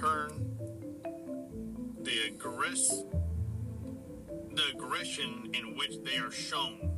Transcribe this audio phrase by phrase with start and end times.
[0.00, 0.56] turn
[2.02, 3.04] the aggress
[4.54, 6.90] the aggression in which they are shown.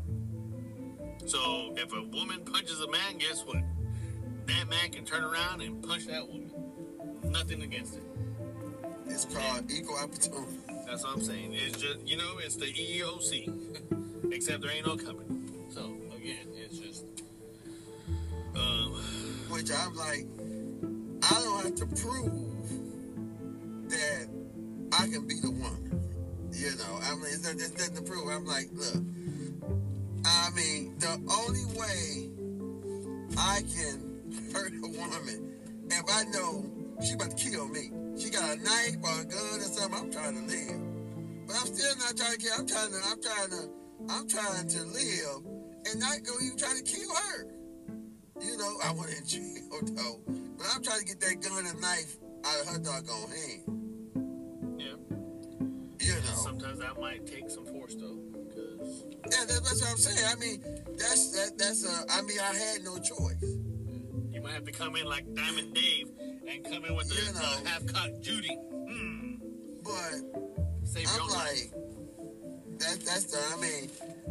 [1.27, 3.63] So if a woman punches a man, guess what?
[4.47, 6.51] That man can turn around and punch that woman.
[7.25, 8.03] Nothing against it.
[9.07, 10.59] It's called equal opportunity.
[10.87, 11.53] That's what I'm saying.
[11.53, 15.41] It's just you know, it's the EEOC, except there ain't no company.
[15.71, 17.05] So again, it's just.
[18.55, 18.93] Um,
[19.49, 20.27] Which I'm like,
[21.23, 22.52] I don't have to prove
[24.93, 26.01] I can be the one.
[26.53, 28.29] You know, I mean, there's nothing to prove.
[28.29, 29.03] I'm like, look,
[30.25, 32.31] I mean, the only way
[33.39, 35.53] I can hurt a woman
[35.91, 36.65] if I know
[37.03, 37.91] she about to kill me.
[38.19, 39.99] She got a knife or a gun or something.
[39.99, 42.53] I'm trying to live, but I'm still not trying to kill.
[42.59, 43.01] I'm trying to.
[43.11, 43.71] I'm trying to.
[44.11, 45.43] I'm trying to live
[45.87, 47.47] and not go even trying to kill her.
[48.41, 50.21] You know, I want to in jail though,
[50.59, 53.82] but I'm trying to get that gun and knife out of her doggone hand.
[57.13, 58.17] Might take some force though,
[58.57, 60.27] Yeah, that, that's what I'm saying.
[60.31, 60.65] I mean,
[60.97, 61.59] that's that.
[61.59, 62.07] That's a.
[62.11, 63.37] I mean, I had no choice.
[64.33, 66.09] you might have to come in like Diamond Dave
[66.49, 67.63] and come in with the, You know.
[67.63, 68.57] the half-cocked Judy.
[68.89, 69.35] Hmm.
[69.85, 70.15] But
[70.85, 71.37] Save your I'm life.
[71.37, 73.01] like, that.
[73.05, 73.39] That's the.
[73.55, 73.91] I mean,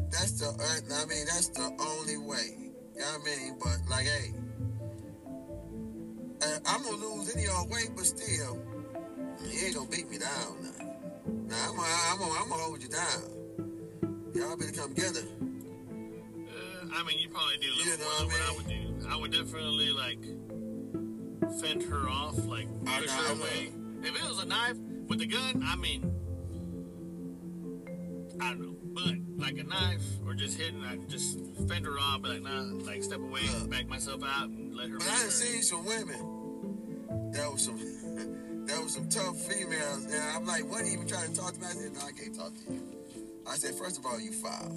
[0.10, 0.48] that's the.
[0.48, 2.58] Uh, I mean, that's the only way.
[2.96, 3.58] You know what I mean?
[3.64, 4.34] But like, hey,
[6.42, 8.58] uh, I'm gonna lose any old way, but still,
[9.46, 10.81] you ain't gonna beat me down now.
[11.28, 11.76] Now I'm.
[11.76, 12.20] Gonna, I'm.
[12.20, 13.22] Gonna, I'm gonna hold you down.
[14.34, 15.22] Y'all better come together.
[15.22, 18.50] Uh, I mean, you probably do a little You know more than what I what
[18.50, 19.08] I would do.
[19.10, 20.24] I would definitely like
[21.62, 23.72] fend her off, like push her away.
[24.04, 24.78] If it was a knife
[25.08, 26.12] with a gun, I mean,
[28.40, 32.22] I don't know, but like a knife or just hitting, I just fend her off,
[32.24, 33.70] like nah, like step away, Look.
[33.70, 34.98] back myself out, and let her.
[34.98, 37.78] But I done seen some women that was some
[38.92, 41.66] some tough females, and I'm like, what are you even trying to talk to me?
[41.66, 42.84] I said, no, I can't talk to you.
[43.48, 44.72] I said, first of all, you foul.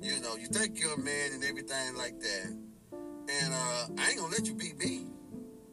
[0.00, 2.46] You know, you think you're a man and everything like that,
[2.92, 5.06] and uh, I ain't gonna let you beat me.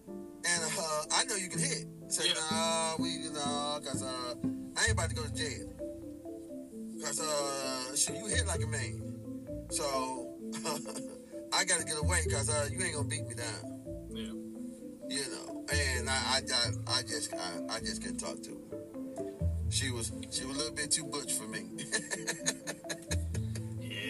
[0.07, 1.85] And uh, I know you can hit.
[2.09, 2.33] Say, Yeah.
[2.51, 4.35] nah, we, you know, cause uh,
[4.77, 5.67] I ain't about to go to jail.
[7.01, 9.01] Cause uh, shit, you hit like a man.
[9.69, 10.27] So
[11.53, 14.23] I gotta get away, cause uh, you ain't gonna beat me down Yeah.
[15.09, 15.42] you know,
[15.73, 18.79] and I, I, I, I just, I, I just couldn't talk to her.
[19.69, 21.63] She was, she was a little bit too butch for me.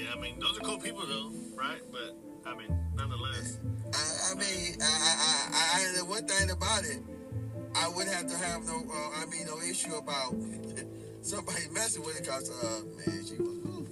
[0.04, 1.82] Yeah, I mean, those are cool people though, right?
[1.92, 3.60] But I mean, nonetheless,
[3.94, 7.00] I, I mean, I, I, I, one thing about it,
[7.76, 10.36] I wouldn't have to have no, uh, I mean, no issue about
[11.22, 13.88] somebody messing with it, cause, uh, man, she was, ooh,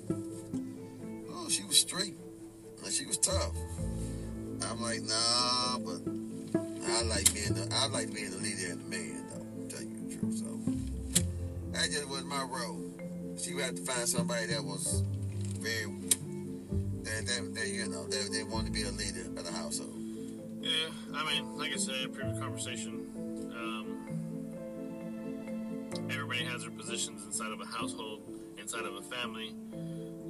[1.32, 2.16] ooh, she was straight,
[2.84, 3.56] and she was tough.
[4.70, 6.21] I'm like, nah, but
[6.92, 9.46] I like being, the, I like being the leader and the man, though.
[9.70, 10.46] to Tell you the truth, so
[11.72, 12.84] that just was my role.
[13.42, 15.04] She would have to find somebody that was
[15.60, 15.86] very,
[17.04, 19.96] that, that, that you know, that they wanted to be the leader of the household.
[20.62, 20.90] yeah.
[21.16, 23.08] I mean, like I said, in previous conversation.
[23.56, 23.98] Um,
[26.12, 28.22] everybody has their positions inside of a household,
[28.60, 29.56] inside of a family.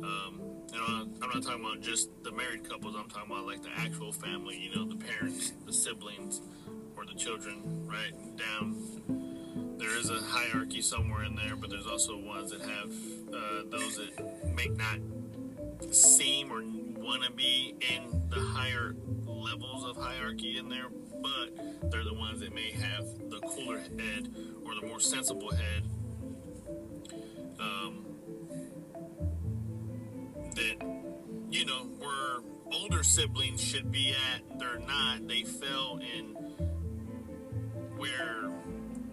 [0.03, 0.41] Um,
[0.73, 2.95] and I'm I'm not talking about just the married couples.
[2.97, 4.57] I'm talking about like the actual family.
[4.57, 6.41] You know, the parents, the siblings,
[6.95, 9.77] or the children, right down.
[9.77, 12.91] There is a hierarchy somewhere in there, but there's also ones that have
[13.33, 14.99] uh, those that may not
[15.93, 16.61] seem or
[17.01, 18.95] want to be in the higher
[19.25, 20.87] levels of hierarchy in there,
[21.21, 24.29] but they're the ones that may have the cooler head
[24.65, 25.83] or the more sensible head.
[27.59, 28.10] Um,
[30.55, 30.77] that
[31.49, 32.39] you know where
[32.73, 35.27] older siblings should be at, they're not.
[35.27, 36.35] They fell in
[37.97, 38.51] where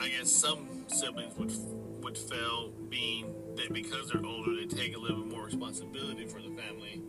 [0.01, 1.53] I guess some siblings would
[2.03, 6.41] would fail, being that because they're older, they take a little bit more responsibility for
[6.41, 7.03] the family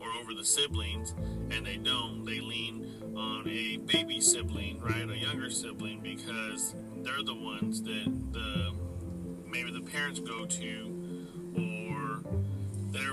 [0.00, 1.14] or over the siblings,
[1.50, 2.24] and they don't.
[2.24, 8.32] They lean on a baby sibling, right, a younger sibling, because they're the ones that
[8.32, 8.72] the
[9.46, 10.94] maybe the parents go to,
[11.56, 11.87] or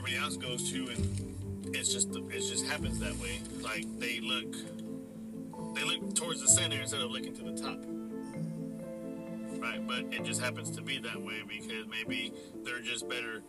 [0.06, 3.40] everybody else goes to, and it's just it just happens that way.
[3.62, 4.56] Like they look
[5.74, 7.80] they look towards the center instead of looking to the top
[9.58, 9.88] right?
[9.88, 12.32] But it just happens to be that way because maybe
[12.64, 13.42] they're just better,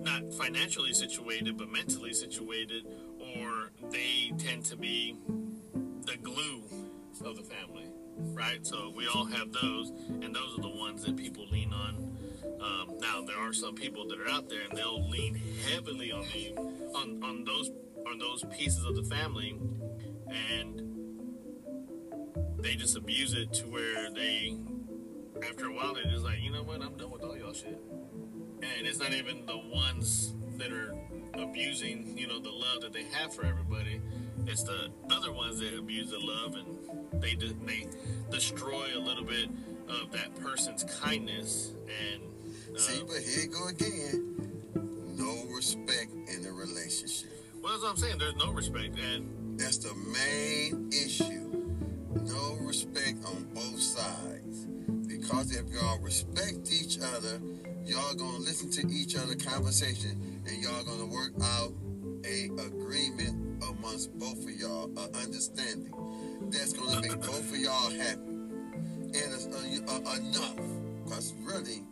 [0.00, 2.84] not financially situated, but mentally situated,
[3.36, 5.16] or they tend to be
[6.06, 6.62] the glue
[7.24, 7.86] of the family,
[8.32, 8.66] right?
[8.66, 12.01] So we all have those, and those are the ones that people lean on.
[12.62, 16.24] Um, now there are some people that are out there, and they'll lean heavily on
[16.32, 16.54] the
[16.94, 17.70] on on those
[18.06, 19.58] on those pieces of the family,
[20.28, 20.82] and
[22.58, 24.56] they just abuse it to where they
[25.48, 26.82] after a while, they're just like, you know what?
[26.82, 27.78] I'm done with all y'all shit.
[28.62, 30.94] And it's not even the ones that are
[31.34, 34.00] abusing, you know, the love that they have for everybody.
[34.46, 37.88] It's the other ones that abuse the love and they de- they
[38.30, 39.48] destroy a little bit
[39.88, 42.31] of that person's kindness and.
[42.76, 44.52] See, but here you go again.
[45.16, 47.30] No respect in the relationship.
[47.62, 48.18] well, that's what I'm saying.
[48.18, 51.66] There's no respect, and That's the main issue.
[52.24, 54.66] No respect on both sides.
[55.06, 57.40] Because if y'all respect each other,
[57.84, 61.72] y'all gonna listen to each other conversation and y'all gonna work out
[62.24, 65.92] a agreement amongst both of y'all, a understanding
[66.50, 68.20] that's gonna make both of y'all happy.
[68.20, 70.56] And it's uh, uh, enough.
[71.04, 71.82] Because really,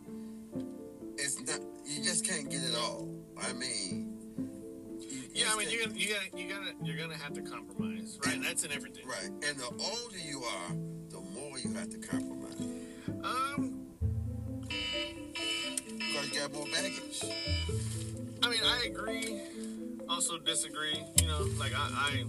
[1.20, 3.08] it's not you just can't get it all.
[3.40, 4.17] I mean
[5.08, 8.19] you yeah, I mean, you're gonna, you gotta, you gotta, you're gonna have to compromise,
[8.26, 8.43] right?
[8.43, 9.06] That's in everything.
[9.06, 9.31] Right.
[9.49, 10.69] And the older you are,
[11.08, 12.61] the more you have to compromise.
[13.22, 13.81] Um,
[16.12, 17.23] Because you got more baggage.
[18.43, 19.40] I mean, I agree.
[20.08, 21.02] Also disagree.
[21.20, 22.25] You know, like I, I,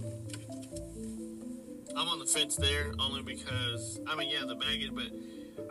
[1.96, 5.08] I'm on the fence there only because I mean, yeah, the baggage, but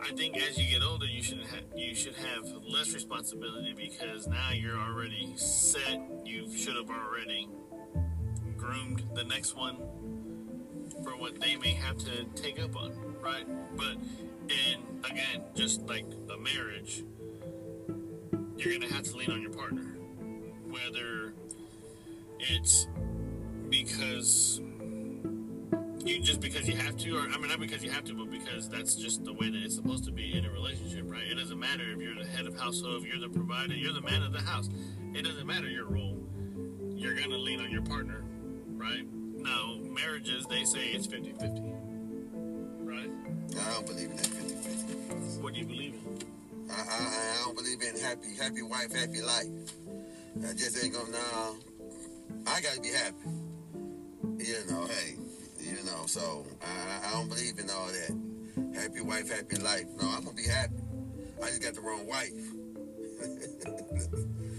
[0.02, 4.26] I think as you get older, you should have you should have less responsibility because
[4.26, 6.00] now you're already set.
[6.24, 7.48] You should have already
[8.56, 9.76] groomed the next one
[11.04, 13.46] for what they may have to take up on, right?
[13.76, 13.96] But
[14.42, 17.04] and again, just like a marriage,
[18.56, 19.98] you're gonna have to lean on your partner,
[20.68, 21.32] whether
[22.40, 22.88] it's
[23.70, 24.60] because
[26.06, 28.30] you just because you have to, or I mean not because you have to, but
[28.30, 31.22] because that's just the way that it's supposed to be in a relationship, right?
[31.22, 34.02] It doesn't matter if you're the head of household, if you're the provider, you're the
[34.02, 34.68] man of the house.
[35.14, 36.18] It doesn't matter your role.
[36.94, 38.24] You're gonna lean on your partner,
[38.74, 39.06] right?
[39.36, 41.72] Now, marriages they say it's 50-50.
[42.80, 43.10] Right?
[43.60, 45.40] I don't believe in that 50 50.
[45.42, 46.18] What do you believe in?
[46.70, 49.46] I, I, I don't believe in happy, happy wife, happy life.
[50.48, 51.54] I just ain't gonna, nah.
[52.46, 53.28] I gotta be happy.
[54.38, 55.16] You know, hey,
[55.62, 58.80] you know, so I, I don't believe in all that.
[58.80, 59.86] Happy wife, happy life.
[60.00, 60.74] No, I'm gonna be happy.
[61.42, 62.32] I just got the wrong wife.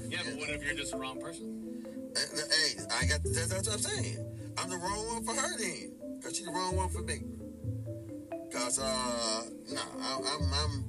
[0.09, 2.13] Yeah, but what if you're just the wrong person?
[2.15, 4.53] Hey, I got that's, that's what I'm saying.
[4.57, 7.23] I'm the wrong one for her then, cause she's the wrong one for me.
[8.51, 10.85] Cause uh, no, I, I'm, I'm,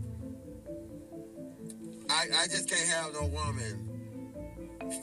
[2.11, 3.89] I, I just can't have no woman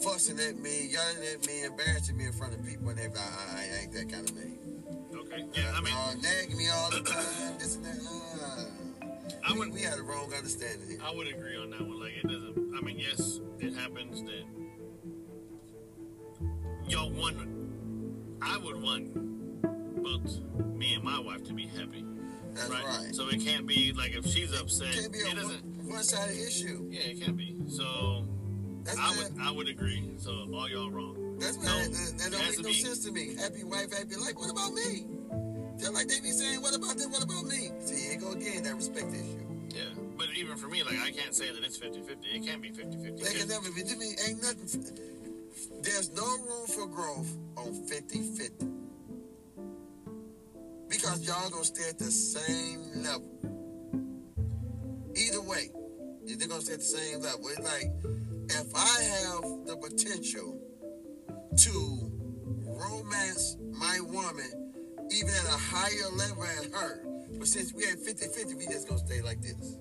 [0.04, 3.22] fussing at me, yelling at me, embarrassing me in front of people, and everything.
[3.22, 4.51] I, I, I ain't that kind of man.
[5.54, 7.98] Yeah, I mean, uh, nagging me all the time, this and that.
[8.42, 9.08] Uh,
[9.48, 11.00] I we, would, we had a wrong understanding here.
[11.04, 12.00] I would agree on that one.
[12.00, 12.74] Like, it doesn't.
[12.78, 14.44] I mean, yes, it happens that
[16.88, 17.38] y'all want.
[18.42, 19.14] I would want
[20.04, 20.40] both
[20.76, 22.04] me and my wife to be happy,
[22.54, 22.84] That's right?
[22.84, 23.16] right.
[23.16, 25.64] So it can't be like if she's upset, It can't be it doesn't.
[25.88, 26.88] one sided issue.
[26.90, 27.56] Yeah, it can't be.
[27.68, 28.11] So
[28.96, 30.12] That's I would, I would agree.
[30.18, 31.38] So all y'all wrong.
[31.40, 32.74] That's No, why that, that don't make no be.
[32.74, 33.36] sense to me.
[33.36, 34.36] Happy wife, happy life.
[34.36, 35.06] What about me?
[35.80, 37.12] Just like they be saying, what about them?
[37.12, 37.72] What about me?
[37.80, 39.40] See, here go again, that respect issue.
[39.74, 39.84] Yeah,
[40.18, 42.18] but even for me, like I can't say that it's 50-50.
[42.36, 43.24] It can't be 50-50.
[43.24, 43.84] They can never be.
[43.84, 44.68] To me, ain't nothing.
[45.82, 48.68] There's no room for growth on 50 50.
[50.90, 53.32] Because y'all gonna stay at the same level.
[55.16, 55.70] Either way,
[56.26, 57.48] they're gonna stay at the same level.
[57.48, 57.92] It's like,
[58.52, 60.60] if I have the potential
[61.58, 62.12] to
[62.66, 64.74] romance my woman
[65.12, 67.04] even at a higher level than her,
[67.38, 69.78] but since we at 50 50, we just gonna stay like this.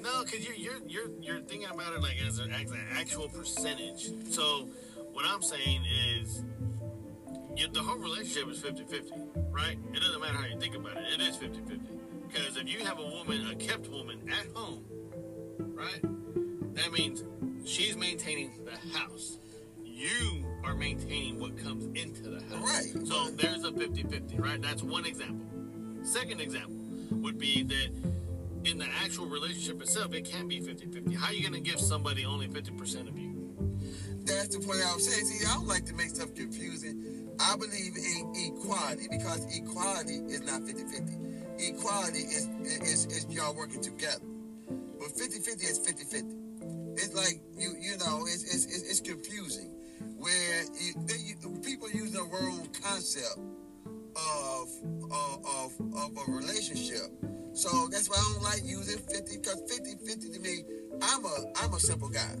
[0.00, 3.28] No, because you're you're you're you're thinking about it like as an, as an actual
[3.28, 4.10] percentage.
[4.30, 4.68] So
[5.12, 5.84] what I'm saying
[6.16, 6.42] is,
[7.72, 9.76] the whole relationship is 50-50, right?
[9.92, 11.04] It doesn't matter how you think about it.
[11.14, 11.80] It is 50-50.
[12.28, 14.84] Because if you have a woman, a kept woman at home,
[15.58, 16.02] right?
[16.74, 17.24] That means
[17.68, 19.38] she's maintaining the house.
[19.84, 22.62] You are maintaining what comes into the house.
[22.62, 23.06] Right.
[23.06, 24.60] So there's a 50-50, right?
[24.60, 25.46] That's one example.
[26.02, 26.76] Second example
[27.10, 27.88] would be that
[28.64, 31.14] in the actual relationship itself, it can be 50-50.
[31.14, 33.28] How are you going to give somebody only 50% of you?
[34.24, 35.26] That's the point I was saying.
[35.26, 37.28] See, I don't like to make stuff confusing.
[37.40, 41.12] I believe in equality because equality is not 50 50.
[41.58, 42.46] Equality is,
[42.82, 44.24] is, is y'all working together.
[44.98, 46.37] But 50 50 is 50 50.
[46.98, 49.74] It's like, you you know, it's, it's, it's, it's confusing.
[50.16, 53.38] Where you, you, people use the wrong concept
[54.16, 54.68] of,
[55.10, 57.06] of, of, of a relationship.
[57.54, 60.64] So that's why I don't like using 50 because 50 50 to me,
[61.02, 62.34] I'm a I'm a simple guy.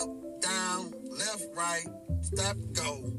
[0.00, 0.08] Up,
[0.40, 1.84] down, left, right,
[2.22, 3.12] stop, go.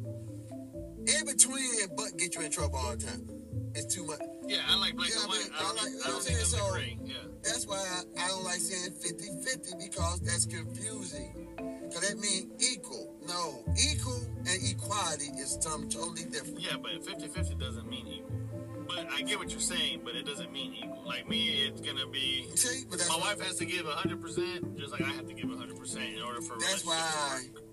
[1.07, 3.36] In between it, but get you in trouble all the time.
[3.77, 4.19] It's too much.
[4.47, 5.39] Yeah, I like black Yeah, and I white.
[5.43, 6.65] mean, I don't, I like- you I know don't what I'm saying?
[6.67, 6.97] in gray.
[7.05, 7.15] Yeah.
[7.43, 11.47] That's why I, I don't like saying 50-50 because that's confusing.
[11.87, 13.15] Because that means equal.
[13.27, 16.59] No, equal and equality is something totally different.
[16.59, 18.31] Yeah, but 50-50 doesn't mean equal.
[18.87, 21.03] But I get what you're saying, but it doesn't mean equal.
[21.05, 22.47] Like me, it's gonna be.
[22.55, 25.45] See, but that's My wife has to give 100%, just like I have to give
[25.45, 27.63] 100% in order for That's why work.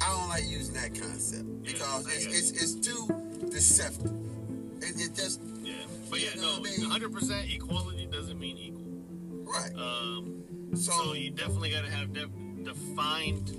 [0.00, 3.08] I don't like using that concept because I it's, it's it's too
[3.50, 4.12] deceptive.
[4.82, 5.74] It, it just Yeah,
[6.10, 8.82] but yeah, no, what 100% equality doesn't mean equal.
[9.44, 9.72] right.
[9.76, 13.50] Um, So, so you definitely got to have de- defined,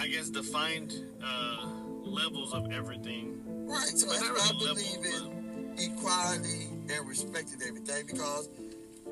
[0.00, 1.66] I guess, defined uh,
[2.04, 3.42] levels of everything.
[3.66, 3.86] right.
[3.88, 8.48] So that's why I really believe in equality and respect and everything because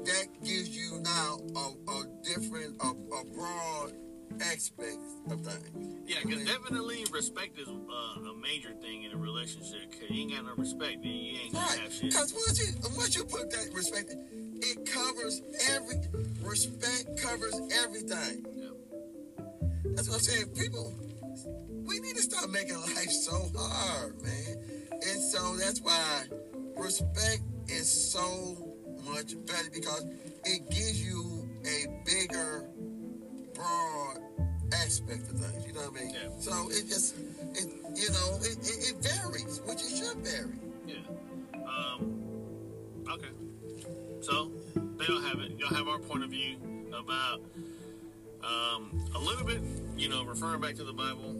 [0.05, 3.93] that gives you now a, a different, a, a broad
[4.41, 4.99] aspect
[5.31, 5.97] of things.
[6.07, 9.91] Yeah, because definitely respect is uh, a major thing in a relationship.
[9.93, 11.79] Cause you ain't got no respect, then you ain't gonna Right.
[11.81, 12.11] have shit.
[12.11, 15.97] Because once you once you put that respect, it covers every
[16.43, 18.47] respect covers everything.
[18.57, 18.69] Yeah.
[19.95, 20.47] That's what I'm saying.
[20.55, 20.95] People,
[21.85, 24.57] we need to stop making life so hard, man.
[24.93, 26.25] And so that's why
[26.77, 30.05] respect is so much better because
[30.45, 32.69] it gives you a bigger,
[33.57, 34.19] broad
[34.73, 35.67] aspect of things.
[35.67, 36.15] You know what I mean?
[36.15, 36.29] Yeah.
[36.39, 37.17] So it just,
[37.55, 40.53] it, you know, it, it, it varies, which it should vary.
[40.87, 40.97] Yeah.
[41.67, 42.23] Um.
[43.11, 43.33] Okay.
[44.21, 45.53] So they don't have it.
[45.59, 46.57] Y'all have our point of view
[46.89, 47.41] about
[48.43, 49.61] um, a little bit,
[49.97, 51.35] you know, referring back to the Bible,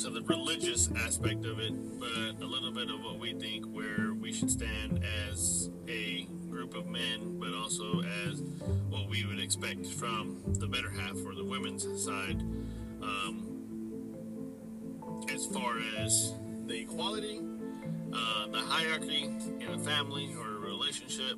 [0.00, 4.14] to the religious aspect of it, but a little bit of what we think where
[4.14, 8.40] we should stand as a group of men, but also as
[8.88, 12.40] what we would expect from the better half or the women's side.
[13.02, 13.58] Um,
[15.34, 16.32] as far as
[16.64, 17.42] the equality,
[18.10, 21.36] uh, the hierarchy in a family or a relationship,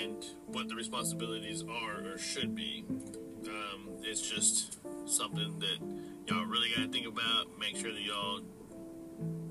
[0.00, 2.84] and what the responsibilities are or should be.
[3.48, 7.46] Um, it's just something that y'all really got to think about.
[7.58, 8.40] Make sure that y'all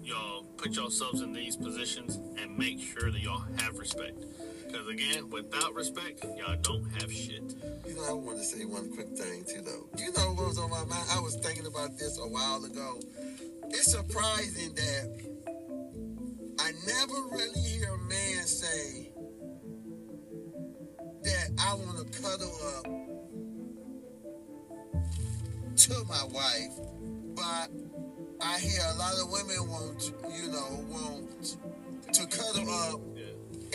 [0.01, 4.23] y'all put yourselves in these positions and make sure that y'all have respect.
[4.65, 7.43] Because again, without respect, y'all don't have shit.
[7.85, 9.89] You know, I want to say one quick thing too, though.
[9.97, 11.05] You know what was on my mind?
[11.11, 12.99] I was thinking about this a while ago.
[13.71, 15.39] It's surprising that
[16.59, 19.11] I never really hear a man say
[21.23, 23.08] that I want to cuddle up
[25.79, 26.73] to my wife,
[27.35, 27.69] but
[28.41, 31.55] I hear a lot of women want, you know, want
[32.11, 32.99] to cuddle up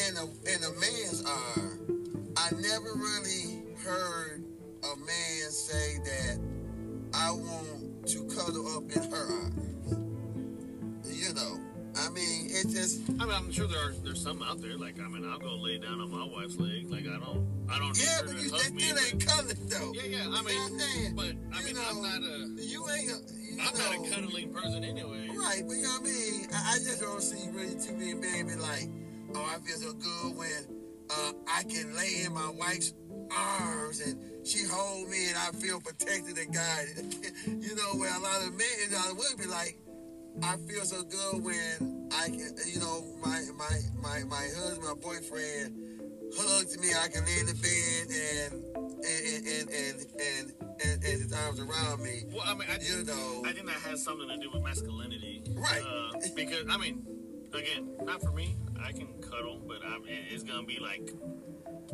[0.07, 4.45] in a in a man's arm, I never really heard
[4.83, 6.41] a man say that
[7.15, 9.74] I want to cuddle up in her arms.
[12.17, 14.61] You know, I mean, it just I mean, I'm sure there are there's some out
[14.61, 14.77] there.
[14.77, 16.91] Like, I mean, I'll go lay down on my wife's leg.
[16.91, 19.93] Like, I don't, I don't yeah, but you that still ain't cuddling though.
[19.95, 20.19] Yeah, yeah.
[20.19, 21.15] I You know what mean, saying?
[21.17, 23.11] but I mean, know, I'm not a, You ain't.
[23.11, 25.29] A, you I'm know, not a cuddling person anyway.
[25.37, 26.49] Right, but you know what I mean?
[26.53, 28.89] I, I just don't see really too many men be like,
[29.35, 30.67] oh, I feel so good when
[31.11, 32.95] uh, I can lay in my wife's
[33.37, 37.15] arms and she hold me and I feel protected and guided.
[37.47, 39.79] you know, where a lot of men, a lot of women be like,
[40.43, 44.95] I feel so good when I can, you know, my my my my husband, my
[44.95, 45.75] boyfriend
[46.37, 46.89] hugs me.
[46.95, 48.65] I can lay in the bed and
[49.05, 50.53] and and and and,
[50.85, 52.23] and, and his arms around me.
[52.33, 54.63] Well, I mean, I You think, know, I think that has something to do with
[54.63, 55.83] masculinity, Right.
[55.83, 57.05] Uh, because I mean,
[57.53, 58.57] again, not for me.
[58.83, 61.11] I can cuddle, but I, it- it's gonna be like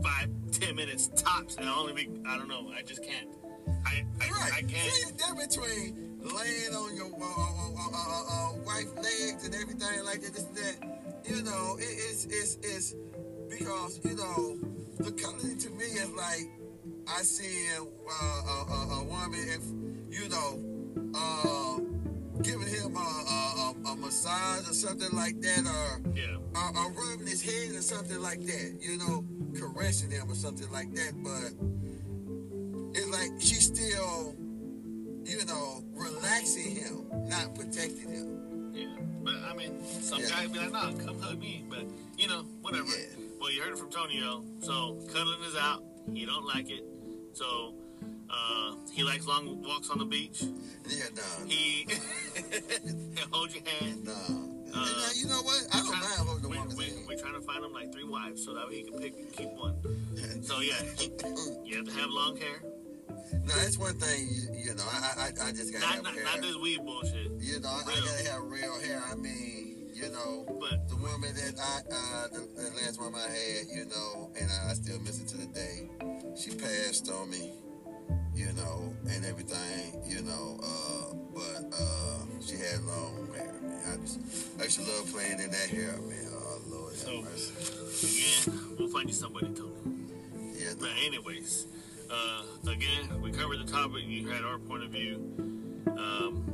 [0.03, 2.09] five, ten minutes tops, and I'll only be.
[2.27, 2.71] I don't know.
[2.77, 3.29] I just can't.
[3.87, 4.53] I I, Right.
[4.57, 4.93] I can't.
[4.93, 10.05] See difference between laying on your uh, uh, uh, uh, uh, wife's legs and everything
[10.05, 10.77] like that, this and that.
[11.25, 12.95] You know, it, it's it's it's
[13.49, 14.59] because you know
[14.99, 16.49] the cuddling to me is like
[17.09, 19.63] I see uh, a, a, a woman if
[20.11, 20.61] you know
[21.15, 21.77] uh,
[22.43, 26.37] giving him a, a, a, massage or something like that, or Yeah.
[26.55, 28.79] or, or rubbing his head or something like that.
[28.81, 29.25] You know,
[29.59, 31.53] caressing him or something like that, but
[32.95, 34.35] it's like she's still,
[35.31, 38.73] you know, relaxing him, not protecting him.
[38.75, 38.87] Yeah,
[39.23, 40.29] but I mean, some Yeah.
[40.31, 41.85] guys be like, "Nah, come hug me," but
[42.19, 42.89] you know, whatever.
[42.89, 43.07] Yeah.
[43.41, 44.45] Well, you heard it from Tonio.
[44.61, 45.85] So cuddling is out.
[46.13, 46.85] He don't like it.
[47.33, 47.75] So
[48.29, 50.43] uh, he likes long walks on the beach.
[50.89, 51.87] Yeah, no, He
[53.17, 54.05] he'll hold your hand.
[54.05, 54.13] no.
[54.73, 55.67] Uh, and now, you know what?
[55.73, 56.97] I don't Trying- mind holding the we, woman's we, hand.
[57.09, 59.51] we're trying to find him like three wives so that way he can pick keep
[59.59, 59.75] one.
[60.43, 60.75] So yeah,
[61.65, 62.63] you have to have long hair.
[63.33, 64.29] No, that's one thing.
[64.31, 66.25] You, you know, I, I, I just gotta Not have not, hair.
[66.25, 67.31] not this weed bullshit.
[67.41, 69.03] you know, I, I gotta have real hair.
[69.11, 73.29] I mean, You know, But the woman that I, uh, the, the last woman I
[73.31, 75.89] had, you know, and I still miss it to the day.
[76.41, 77.53] She passed on me,
[78.35, 80.59] you know, and everything, you know.
[80.63, 83.81] Uh, but uh, she had long hair, man.
[83.93, 84.19] I just,
[84.61, 86.29] I used to love playing in that hair, man.
[86.33, 88.49] Oh Lord, have So- mercy.
[88.51, 90.07] again, we'll find you somebody, Tony.
[90.57, 91.67] Yeah, But anyways,
[92.11, 94.03] uh, again, we covered the topic.
[94.07, 95.17] You had our point of view.
[95.87, 96.45] Um,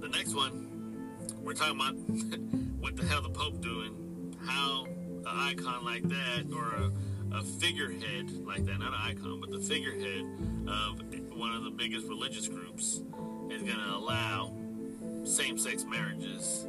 [0.00, 1.94] the next one, we're talking about
[2.80, 8.30] what the hell the Pope doing, how an icon like that or a, a figurehead
[8.46, 10.24] like that, not an icon, but the figurehead
[10.68, 11.00] of
[11.36, 13.02] one of the biggest religious groups
[13.50, 14.52] is going to allow
[15.24, 16.66] same-sex marriages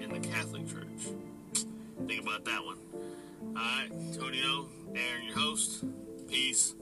[0.00, 1.12] in the Catholic Church.
[2.06, 2.78] Think about that one.
[3.42, 5.84] All right, Tonio, Aaron, your host.
[6.28, 6.74] Peace.